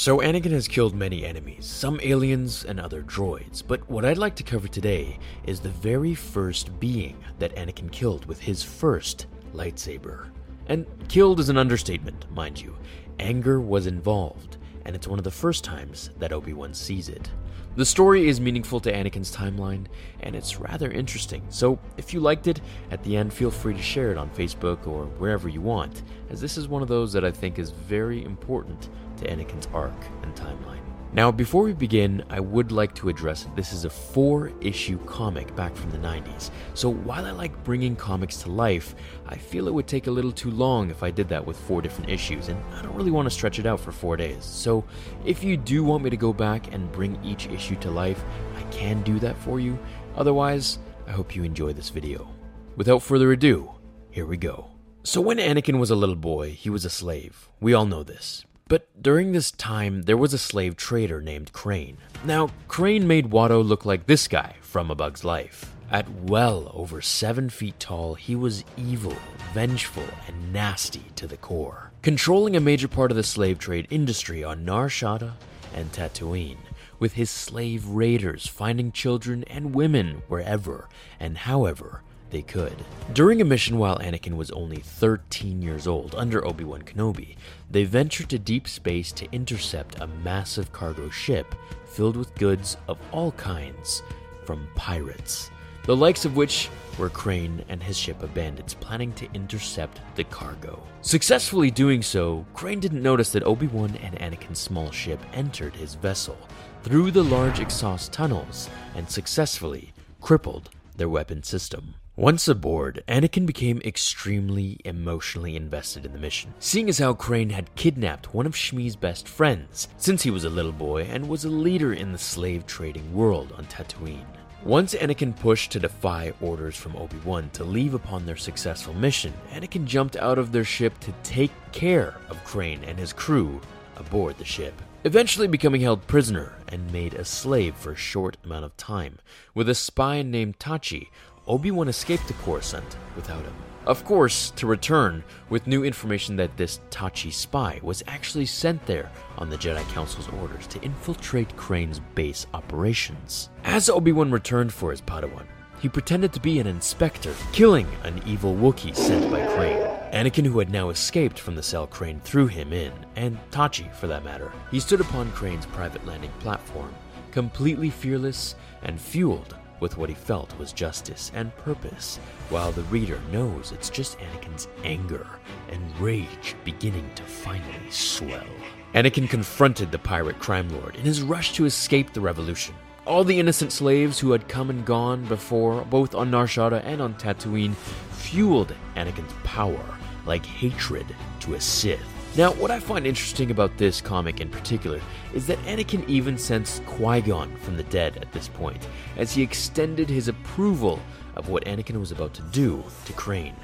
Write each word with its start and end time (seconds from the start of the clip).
So, 0.00 0.20
Anakin 0.20 0.52
has 0.52 0.66
killed 0.66 0.94
many 0.94 1.26
enemies, 1.26 1.66
some 1.66 2.00
aliens 2.02 2.64
and 2.64 2.80
other 2.80 3.02
droids, 3.02 3.62
but 3.62 3.86
what 3.90 4.06
I'd 4.06 4.16
like 4.16 4.34
to 4.36 4.42
cover 4.42 4.66
today 4.66 5.18
is 5.44 5.60
the 5.60 5.68
very 5.68 6.14
first 6.14 6.80
being 6.80 7.22
that 7.38 7.54
Anakin 7.54 7.92
killed 7.92 8.24
with 8.24 8.40
his 8.40 8.62
first 8.62 9.26
lightsaber. 9.52 10.30
And 10.68 10.86
killed 11.08 11.38
is 11.38 11.50
an 11.50 11.58
understatement, 11.58 12.24
mind 12.34 12.58
you. 12.58 12.74
Anger 13.18 13.60
was 13.60 13.86
involved, 13.86 14.56
and 14.84 14.94
it's 14.96 15.08
one 15.08 15.18
of 15.18 15.24
the 15.24 15.30
first 15.30 15.64
times 15.64 16.10
that 16.18 16.32
Obi 16.32 16.52
Wan 16.52 16.74
sees 16.74 17.08
it. 17.08 17.30
The 17.76 17.84
story 17.84 18.28
is 18.28 18.40
meaningful 18.40 18.80
to 18.80 18.92
Anakin's 18.92 19.34
timeline, 19.34 19.86
and 20.20 20.34
it's 20.34 20.58
rather 20.58 20.90
interesting. 20.90 21.44
So, 21.50 21.78
if 21.96 22.12
you 22.12 22.18
liked 22.18 22.48
it, 22.48 22.60
at 22.90 23.02
the 23.04 23.16
end, 23.16 23.32
feel 23.32 23.50
free 23.50 23.74
to 23.74 23.82
share 23.82 24.10
it 24.10 24.18
on 24.18 24.28
Facebook 24.30 24.88
or 24.88 25.04
wherever 25.04 25.48
you 25.48 25.60
want, 25.60 26.02
as 26.30 26.40
this 26.40 26.58
is 26.58 26.66
one 26.66 26.82
of 26.82 26.88
those 26.88 27.12
that 27.12 27.24
I 27.24 27.30
think 27.30 27.60
is 27.60 27.70
very 27.70 28.24
important 28.24 28.88
to 29.18 29.28
Anakin's 29.28 29.68
arc 29.72 29.94
and 30.22 30.34
timeline. 30.34 30.80
Now, 31.12 31.32
before 31.32 31.64
we 31.64 31.72
begin, 31.72 32.22
I 32.30 32.38
would 32.38 32.70
like 32.70 32.94
to 32.94 33.08
address 33.08 33.42
that 33.42 33.56
this 33.56 33.72
is 33.72 33.84
a 33.84 33.90
four 33.90 34.52
issue 34.60 34.96
comic 35.06 35.56
back 35.56 35.74
from 35.74 35.90
the 35.90 35.98
90s. 35.98 36.52
So, 36.74 36.88
while 36.88 37.26
I 37.26 37.32
like 37.32 37.64
bringing 37.64 37.96
comics 37.96 38.36
to 38.42 38.50
life, 38.50 38.94
I 39.26 39.36
feel 39.36 39.66
it 39.66 39.74
would 39.74 39.88
take 39.88 40.06
a 40.06 40.10
little 40.10 40.30
too 40.30 40.52
long 40.52 40.88
if 40.88 41.02
I 41.02 41.10
did 41.10 41.28
that 41.30 41.44
with 41.44 41.56
four 41.56 41.82
different 41.82 42.10
issues, 42.10 42.46
and 42.46 42.62
I 42.74 42.82
don't 42.82 42.94
really 42.94 43.10
want 43.10 43.26
to 43.26 43.30
stretch 43.30 43.58
it 43.58 43.66
out 43.66 43.80
for 43.80 43.90
four 43.90 44.16
days. 44.16 44.44
So, 44.44 44.84
if 45.24 45.42
you 45.42 45.56
do 45.56 45.82
want 45.82 46.04
me 46.04 46.10
to 46.10 46.16
go 46.16 46.32
back 46.32 46.72
and 46.72 46.92
bring 46.92 47.18
each 47.24 47.48
issue 47.48 47.76
to 47.76 47.90
life, 47.90 48.22
I 48.56 48.62
can 48.70 49.02
do 49.02 49.18
that 49.18 49.36
for 49.38 49.58
you. 49.58 49.76
Otherwise, 50.14 50.78
I 51.08 51.10
hope 51.10 51.34
you 51.34 51.42
enjoy 51.42 51.72
this 51.72 51.90
video. 51.90 52.28
Without 52.76 53.02
further 53.02 53.32
ado, 53.32 53.72
here 54.12 54.26
we 54.26 54.36
go. 54.36 54.70
So, 55.02 55.20
when 55.20 55.38
Anakin 55.38 55.80
was 55.80 55.90
a 55.90 55.96
little 55.96 56.14
boy, 56.14 56.52
he 56.52 56.70
was 56.70 56.84
a 56.84 56.90
slave. 56.90 57.48
We 57.58 57.74
all 57.74 57.84
know 57.84 58.04
this. 58.04 58.44
But 58.70 59.02
during 59.02 59.32
this 59.32 59.50
time, 59.50 60.02
there 60.02 60.16
was 60.16 60.32
a 60.32 60.38
slave 60.38 60.76
trader 60.76 61.20
named 61.20 61.52
Krayn. 61.52 61.96
Now, 62.24 62.50
Krayn 62.68 63.02
made 63.02 63.32
Watto 63.32 63.66
look 63.66 63.84
like 63.84 64.06
this 64.06 64.28
guy 64.28 64.54
from 64.60 64.92
A 64.92 64.94
Bug's 64.94 65.24
Life. 65.24 65.72
At 65.90 66.08
well 66.08 66.70
over 66.72 67.02
seven 67.02 67.50
feet 67.50 67.80
tall, 67.80 68.14
he 68.14 68.36
was 68.36 68.62
evil, 68.76 69.16
vengeful, 69.52 70.04
and 70.28 70.52
nasty 70.52 71.02
to 71.16 71.26
the 71.26 71.36
core, 71.36 71.90
controlling 72.02 72.54
a 72.54 72.60
major 72.60 72.86
part 72.86 73.10
of 73.10 73.16
the 73.16 73.24
slave 73.24 73.58
trade 73.58 73.88
industry 73.90 74.44
on 74.44 74.64
Nar 74.64 74.86
Shaddaa 74.86 75.32
and 75.74 75.90
Tatooine, 75.92 76.58
with 77.00 77.14
his 77.14 77.28
slave 77.28 77.84
raiders 77.88 78.46
finding 78.46 78.92
children 78.92 79.42
and 79.48 79.74
women 79.74 80.22
wherever 80.28 80.88
and 81.18 81.38
however 81.38 82.02
they 82.30 82.42
could. 82.42 82.76
During 83.12 83.40
a 83.40 83.44
mission 83.44 83.78
while 83.78 83.98
Anakin 83.98 84.36
was 84.36 84.50
only 84.50 84.78
13 84.78 85.62
years 85.62 85.86
old 85.86 86.14
under 86.14 86.44
Obi 86.46 86.64
Wan 86.64 86.82
Kenobi, 86.82 87.36
they 87.70 87.84
ventured 87.84 88.28
to 88.30 88.38
deep 88.38 88.68
space 88.68 89.12
to 89.12 89.30
intercept 89.32 90.00
a 90.00 90.06
massive 90.06 90.72
cargo 90.72 91.10
ship 91.10 91.54
filled 91.86 92.16
with 92.16 92.34
goods 92.36 92.76
of 92.88 92.98
all 93.12 93.32
kinds 93.32 94.02
from 94.44 94.68
pirates, 94.74 95.50
the 95.84 95.96
likes 95.96 96.24
of 96.24 96.36
which 96.36 96.68
were 96.98 97.10
Krayn 97.10 97.64
and 97.68 97.82
his 97.82 97.96
ship 97.96 98.22
of 98.22 98.34
bandits 98.34 98.74
planning 98.74 99.12
to 99.14 99.32
intercept 99.32 100.00
the 100.14 100.24
cargo. 100.24 100.82
Successfully 101.02 101.70
doing 101.70 102.02
so, 102.02 102.44
Krayn 102.54 102.80
didn't 102.80 103.02
notice 103.02 103.30
that 103.32 103.42
Obi 103.44 103.66
Wan 103.66 103.96
and 103.96 104.18
Anakin's 104.18 104.58
small 104.58 104.90
ship 104.90 105.20
entered 105.32 105.74
his 105.74 105.94
vessel 105.94 106.36
through 106.82 107.10
the 107.10 107.24
large 107.24 107.60
exhaust 107.60 108.12
tunnels 108.12 108.68
and 108.94 109.08
successfully 109.08 109.92
crippled 110.20 110.70
their 110.96 111.08
weapon 111.08 111.42
system. 111.42 111.94
Once 112.20 112.48
aboard, 112.48 113.02
Anakin 113.08 113.46
became 113.46 113.80
extremely 113.82 114.78
emotionally 114.84 115.56
invested 115.56 116.04
in 116.04 116.12
the 116.12 116.18
mission, 116.18 116.52
seeing 116.58 116.90
as 116.90 116.98
how 116.98 117.14
Krayn 117.14 117.50
had 117.50 117.74
kidnapped 117.76 118.34
one 118.34 118.44
of 118.44 118.52
Shmi's 118.52 118.94
best 118.94 119.26
friends 119.26 119.88
since 119.96 120.22
he 120.22 120.30
was 120.30 120.44
a 120.44 120.50
little 120.50 120.70
boy 120.70 121.04
and 121.04 121.26
was 121.26 121.46
a 121.46 121.48
leader 121.48 121.94
in 121.94 122.12
the 122.12 122.18
slave 122.18 122.66
trading 122.66 123.10
world 123.14 123.54
on 123.56 123.64
Tatooine. 123.64 124.26
Once 124.62 124.92
Anakin 124.92 125.34
pushed 125.34 125.72
to 125.72 125.80
defy 125.80 126.34
orders 126.42 126.76
from 126.76 126.94
Obi-Wan 126.94 127.48
to 127.54 127.64
leave 127.64 127.94
upon 127.94 128.26
their 128.26 128.36
successful 128.36 128.92
mission, 128.92 129.32
Anakin 129.52 129.86
jumped 129.86 130.16
out 130.16 130.36
of 130.36 130.52
their 130.52 130.62
ship 130.62 131.00
to 131.00 131.14
take 131.22 131.52
care 131.72 132.18
of 132.28 132.44
Krayn 132.44 132.86
and 132.86 132.98
his 132.98 133.14
crew 133.14 133.62
aboard 133.96 134.36
the 134.36 134.44
ship 134.44 134.74
eventually 135.04 135.46
becoming 135.46 135.80
held 135.80 136.06
prisoner 136.06 136.52
and 136.68 136.92
made 136.92 137.14
a 137.14 137.24
slave 137.24 137.74
for 137.74 137.92
a 137.92 137.96
short 137.96 138.36
amount 138.44 138.64
of 138.64 138.76
time, 138.76 139.18
with 139.54 139.68
a 139.68 139.74
spy 139.74 140.20
named 140.20 140.58
Tachi 140.58 141.08
Obi-Wan 141.50 141.88
escaped 141.88 142.28
to 142.28 142.34
Coruscant 142.34 142.96
without 143.16 143.42
him. 143.42 143.52
Of 143.84 144.04
course, 144.04 144.50
to 144.52 144.68
return 144.68 145.24
with 145.48 145.66
new 145.66 145.82
information 145.82 146.36
that 146.36 146.56
this 146.56 146.78
Tachi 146.90 147.32
spy 147.32 147.80
was 147.82 148.04
actually 148.06 148.46
sent 148.46 148.86
there 148.86 149.10
on 149.36 149.50
the 149.50 149.56
Jedi 149.56 149.82
Council's 149.88 150.28
orders 150.28 150.68
to 150.68 150.80
infiltrate 150.82 151.56
Krayn's 151.56 151.98
base 152.14 152.46
operations. 152.54 153.50
As 153.64 153.90
Obi-Wan 153.90 154.30
returned 154.30 154.72
for 154.72 154.92
his 154.92 155.00
Padawan, 155.00 155.46
he 155.80 155.88
pretended 155.88 156.32
to 156.34 156.40
be 156.40 156.60
an 156.60 156.68
inspector, 156.68 157.34
killing 157.52 157.88
an 158.04 158.22
evil 158.26 158.54
Wookiee 158.54 158.94
sent 158.94 159.28
by 159.28 159.40
Krayn. 159.40 160.12
Anakin, 160.12 160.46
who 160.46 160.60
had 160.60 160.70
now 160.70 160.90
escaped 160.90 161.40
from 161.40 161.56
the 161.56 161.64
cell 161.64 161.88
Krayn 161.88 162.22
threw 162.22 162.46
him 162.46 162.72
in, 162.72 162.92
and 163.16 163.36
Tachi 163.50 163.92
for 163.96 164.06
that 164.06 164.24
matter, 164.24 164.52
he 164.70 164.78
stood 164.78 165.00
upon 165.00 165.32
Krayn's 165.32 165.66
private 165.66 166.06
landing 166.06 166.32
platform, 166.38 166.94
completely 167.32 167.90
fearless 167.90 168.54
and 168.84 169.00
fueled 169.00 169.56
with 169.80 169.96
what 169.96 170.08
he 170.08 170.14
felt 170.14 170.56
was 170.58 170.72
justice 170.72 171.32
and 171.34 171.56
purpose, 171.56 172.18
while 172.48 172.70
the 172.72 172.82
reader 172.84 173.20
knows 173.32 173.72
it's 173.72 173.90
just 173.90 174.18
Anakin's 174.18 174.68
anger 174.84 175.26
and 175.70 175.98
rage 175.98 176.54
beginning 176.64 177.10
to 177.14 177.22
finally 177.22 177.90
swell. 177.90 178.46
Anakin 178.94 179.28
confronted 179.28 179.90
the 179.90 179.98
pirate 179.98 180.38
crime 180.38 180.68
lord 180.70 180.96
in 180.96 181.02
his 181.02 181.22
rush 181.22 181.52
to 181.54 181.64
escape 181.64 182.12
the 182.12 182.20
revolution. 182.20 182.74
All 183.06 183.24
the 183.24 183.40
innocent 183.40 183.72
slaves 183.72 184.18
who 184.18 184.32
had 184.32 184.48
come 184.48 184.70
and 184.70 184.84
gone 184.84 185.24
before, 185.24 185.84
both 185.86 186.14
on 186.14 186.30
Nar 186.30 186.46
Shaddaa 186.46 186.82
and 186.84 187.00
on 187.00 187.14
Tatooine, 187.14 187.74
fueled 188.10 188.74
Anakin's 188.96 189.32
power 189.42 189.84
like 190.26 190.44
hatred 190.44 191.06
to 191.40 191.54
a 191.54 191.60
Sith. 191.60 192.19
Now, 192.36 192.52
what 192.52 192.70
I 192.70 192.78
find 192.78 193.08
interesting 193.08 193.50
about 193.50 193.76
this 193.76 194.00
comic 194.00 194.40
in 194.40 194.48
particular 194.48 195.00
is 195.34 195.48
that 195.48 195.58
Anakin 195.64 196.08
even 196.08 196.38
sensed 196.38 196.86
Qui 196.86 197.20
Gon 197.22 197.56
from 197.56 197.76
the 197.76 197.82
dead 197.84 198.18
at 198.18 198.30
this 198.32 198.46
point, 198.46 198.86
as 199.16 199.32
he 199.32 199.42
extended 199.42 200.08
his 200.08 200.28
approval 200.28 201.00
of 201.34 201.48
what 201.48 201.64
Anakin 201.64 201.98
was 201.98 202.12
about 202.12 202.32
to 202.34 202.42
do 202.52 202.84
to 203.06 203.12
Krayn. 203.14 203.54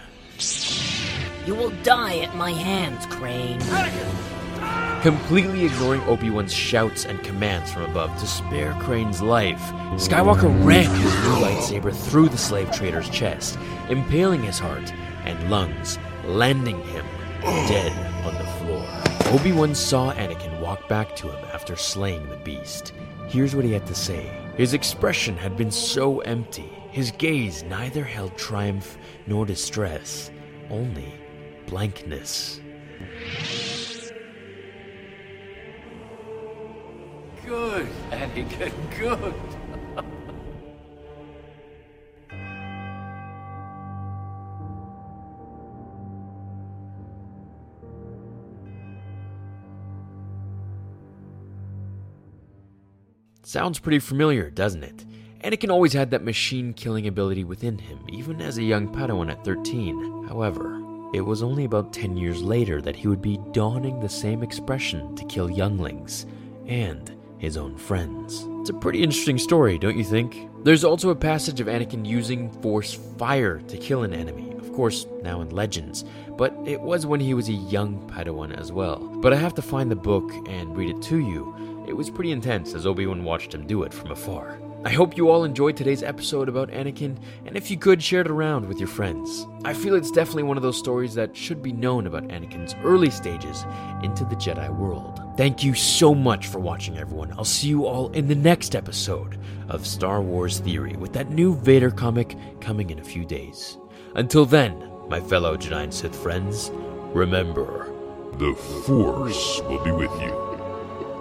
You 1.47 1.55
will 1.55 1.71
die 1.85 2.19
at 2.19 2.35
my 2.35 2.51
hands, 2.51 3.07
Krayn. 3.07 3.61
Completely 5.01 5.67
ignoring 5.67 6.01
Obi 6.03 6.31
Wan's 6.31 6.53
shouts 6.53 7.05
and 7.05 7.23
commands 7.23 7.73
from 7.73 7.85
above 7.85 8.19
to 8.19 8.27
spare 8.27 8.73
Krayn's 8.75 9.23
life, 9.23 9.61
Skywalker 9.95 10.51
ran 10.65 10.91
his 10.91 11.15
new 11.15 11.37
lightsaber 11.37 11.95
through 11.95 12.31
the 12.31 12.39
slave 12.39 12.73
trader's 12.73 13.09
chest, 13.11 13.57
impaling 13.89 14.43
his 14.43 14.59
heart 14.59 14.93
and 15.25 15.51
lungs, 15.51 16.01
landing 16.25 16.83
him 16.87 17.07
dead 17.69 17.93
on 18.25 18.35
the 18.35 18.45
floor. 18.59 18.85
Obi 19.33 19.53
Wan 19.53 19.75
saw 19.75 20.13
Anakin 20.13 20.61
walk 20.61 20.89
back 20.89 21.15
to 21.17 21.29
him 21.29 21.45
after 21.53 21.77
slaying 21.77 22.29
the 22.29 22.37
beast. 22.37 22.93
Here's 23.29 23.55
what 23.57 23.65
he 23.65 23.73
had 23.73 23.87
to 23.87 23.95
say. 23.95 24.31
His 24.57 24.73
expression 24.73 25.37
had 25.37 25.57
been 25.57 25.71
so 25.71 26.21
empty, 26.21 26.73
his 26.91 27.11
gaze 27.11 27.63
neither 27.65 28.05
held 28.05 28.37
triumph 28.37 28.97
nor 29.27 29.45
distress, 29.45 30.31
only 30.71 31.13
blankness. 31.67 32.61
Good, 37.45 37.87
Anakin, 38.11 38.73
good. 38.99 39.35
Sounds 53.47 53.79
pretty 53.79 54.01
familiar, 54.01 54.51
doesn't 54.51 54.83
it? 54.83 55.05
Anakin 55.45 55.71
always 55.71 55.93
had 55.93 56.11
that 56.11 56.25
machine 56.25 56.73
killing 56.73 57.07
ability 57.07 57.45
within 57.45 57.79
him, 57.79 58.01
even 58.09 58.43
as 58.43 58.59
a 58.59 58.63
young 58.65 58.89
Padawan 58.93 59.31
at 59.31 59.45
13. 59.45 60.27
However, 60.27 60.83
it 61.15 61.21
was 61.21 61.45
only 61.45 61.65
about 61.65 61.93
10 61.93 62.17
years 62.17 62.43
later 62.43 62.83
that 62.83 62.97
he 62.97 63.07
would 63.07 63.23
be 63.23 63.39
donning 63.53 64.01
the 64.01 64.09
same 64.09 64.43
expression 64.43 65.15
to 65.15 65.25
kill 65.27 65.49
younglings 65.49 66.27
and 66.67 67.15
his 67.39 67.57
own 67.57 67.77
friends. 67.77 68.49
It's 68.63 68.71
a 68.71 68.75
pretty 68.75 69.05
interesting 69.05 69.39
story, 69.39 69.79
don't 69.79 69.97
you 69.97 70.03
think? 70.03 70.49
There's 70.65 70.83
also 70.83 71.11
a 71.11 71.15
passage 71.15 71.61
of 71.61 71.69
Anakin 71.69 72.05
using 72.05 72.51
Force 72.63 72.95
fire 73.17 73.61
to 73.61 73.77
kill 73.77 74.03
an 74.03 74.13
enemy, 74.13 74.51
of 74.59 74.73
course, 74.73 75.07
now 75.23 75.41
in 75.41 75.51
Legends, 75.51 76.05
but 76.37 76.53
it 76.67 76.81
was 76.81 77.07
when 77.07 77.21
he 77.21 77.33
was 77.33 77.49
a 77.49 77.53
young 77.53 78.11
Padawan 78.11 78.59
as 78.59 78.73
well. 78.73 78.99
But 78.99 79.33
I 79.33 79.37
have 79.37 79.55
to 79.55 79.63
find 79.63 79.89
the 79.89 79.95
book 79.95 80.33
and 80.49 80.77
read 80.77 80.97
it 80.97 81.03
to 81.03 81.19
you 81.19 81.76
it 81.87 81.97
was 81.97 82.11
pretty 82.11 82.33
intense 82.33 82.75
as 82.75 82.87
Obi 82.87 83.07
Wan 83.07 83.25
watched 83.25 83.55
him 83.55 83.67
do 83.67 83.83
it 83.85 83.93
from 83.93 84.11
afar. 84.11 84.59
I 84.85 84.91
hope 84.91 85.17
you 85.17 85.31
all 85.31 85.45
enjoyed 85.45 85.77
today's 85.77 86.03
episode 86.03 86.49
about 86.49 86.71
Anakin, 86.71 87.19
and 87.45 87.57
if 87.57 87.71
you 87.71 87.77
could, 87.77 88.03
share 88.03 88.21
it 88.21 88.31
around 88.31 88.69
with 88.69 88.79
your 88.79 88.89
friends. 88.89 89.47
I 89.65 89.75
feel 89.75 89.95
it's 89.95 90.13
definitely 90.13 90.45
one 90.45 90.57
of 90.57 90.63
those 90.63 90.79
stories 90.79 91.15
that 91.15 91.37
should 91.37 91.63
be 91.63 91.73
known 91.73 92.07
about 92.07 92.29
Anakin's 92.29 92.77
early 92.85 93.11
stages 93.11 93.65
into 94.03 94.25
the 94.25 94.37
Jedi 94.37 94.69
world. 94.77 95.21
Thank 95.37 95.65
you 95.65 95.75
so 95.75 96.15
much 96.15 96.47
for 96.47 96.61
watching, 96.61 96.99
everyone. 96.99 97.33
I'll 97.33 97.45
see 97.45 97.69
you 97.69 97.87
all 97.87 98.11
in 98.13 98.29
the 98.29 98.35
next 98.35 98.77
episode 98.77 99.39
of 99.69 99.87
Star 99.87 100.23
Wars 100.23 100.61
Theory 100.61 100.95
with 100.97 101.13
that 101.15 101.31
new 101.31 101.57
Vader 101.57 101.91
comic 101.91 102.37
coming 102.61 102.91
in 102.91 103.01
a 103.01 103.05
few 103.05 103.25
days. 103.25 103.79
Until 104.15 104.47
then, 104.47 104.89
my 105.09 105.21
fellow 105.21 105.57
Jedi 105.57 105.85
and 105.85 105.95
Sith 105.95 106.15
friends, 106.15 106.71
remember 107.13 107.93
The 108.39 108.55
Force 108.55 109.61
will 109.63 109.83
be 109.83 109.93
with 109.93 110.13
you 110.21 110.56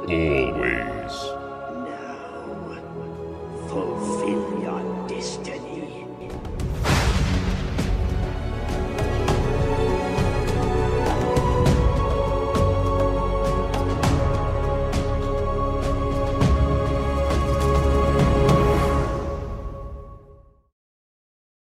always. 0.09 1.34